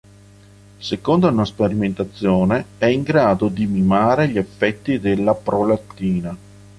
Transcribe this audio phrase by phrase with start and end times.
[0.79, 6.35] Secondo una sperimentazione, è in grado di mimare gli effetti della prolattina.